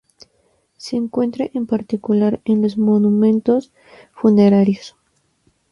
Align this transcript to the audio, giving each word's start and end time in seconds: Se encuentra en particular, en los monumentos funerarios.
Se 0.77 0.95
encuentra 0.95 1.47
en 1.53 1.67
particular, 1.67 2.41
en 2.45 2.63
los 2.63 2.75
monumentos 2.75 3.71
funerarios. 4.15 4.95